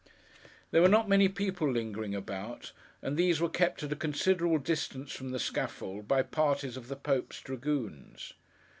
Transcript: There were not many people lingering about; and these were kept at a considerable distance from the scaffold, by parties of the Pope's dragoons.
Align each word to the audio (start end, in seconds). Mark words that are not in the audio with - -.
There 0.71 0.81
were 0.81 0.89
not 0.89 1.07
many 1.07 1.29
people 1.29 1.71
lingering 1.71 2.15
about; 2.15 2.71
and 3.03 3.15
these 3.15 3.39
were 3.39 3.49
kept 3.51 3.83
at 3.83 3.91
a 3.91 3.95
considerable 3.95 4.57
distance 4.57 5.11
from 5.11 5.29
the 5.29 5.37
scaffold, 5.37 6.07
by 6.07 6.23
parties 6.23 6.75
of 6.75 6.87
the 6.87 6.95
Pope's 6.95 7.39
dragoons. 7.39 8.33